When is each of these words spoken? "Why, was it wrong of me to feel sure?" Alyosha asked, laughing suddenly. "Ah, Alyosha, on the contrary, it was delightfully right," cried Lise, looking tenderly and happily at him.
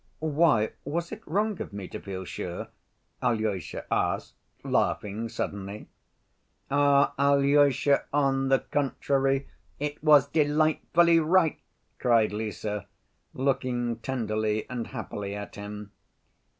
"Why, 0.33 0.71
was 0.83 1.11
it 1.11 1.21
wrong 1.27 1.61
of 1.61 1.73
me 1.73 1.87
to 1.89 1.99
feel 1.99 2.25
sure?" 2.25 2.69
Alyosha 3.21 3.85
asked, 3.93 4.33
laughing 4.63 5.29
suddenly. 5.29 5.89
"Ah, 6.71 7.13
Alyosha, 7.19 8.05
on 8.11 8.47
the 8.49 8.57
contrary, 8.57 9.47
it 9.79 10.03
was 10.03 10.27
delightfully 10.27 11.19
right," 11.19 11.59
cried 11.99 12.33
Lise, 12.33 12.65
looking 13.35 13.97
tenderly 13.97 14.67
and 14.71 14.87
happily 14.87 15.35
at 15.35 15.53
him. 15.53 15.91